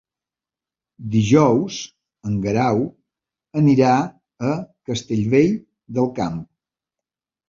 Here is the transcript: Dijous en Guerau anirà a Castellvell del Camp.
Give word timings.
Dijous 1.15 1.75
en 2.29 2.39
Guerau 2.45 2.81
anirà 3.61 3.91
a 4.53 4.55
Castellvell 4.91 5.53
del 5.99 6.09
Camp. 6.21 6.41